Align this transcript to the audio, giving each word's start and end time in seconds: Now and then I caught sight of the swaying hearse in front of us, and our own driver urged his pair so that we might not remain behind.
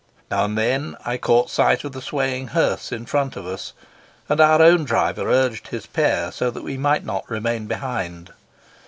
Now 0.31 0.45
and 0.45 0.57
then 0.57 0.97
I 1.05 1.19
caught 1.19 1.51
sight 1.51 1.83
of 1.83 1.91
the 1.91 2.01
swaying 2.01 2.47
hearse 2.57 2.91
in 2.91 3.05
front 3.05 3.35
of 3.35 3.45
us, 3.45 3.73
and 4.27 4.41
our 4.41 4.59
own 4.59 4.83
driver 4.83 5.29
urged 5.31 5.67
his 5.67 5.85
pair 5.85 6.31
so 6.31 6.49
that 6.49 6.63
we 6.63 6.75
might 6.75 7.05
not 7.05 7.29
remain 7.29 7.67
behind. 7.67 8.33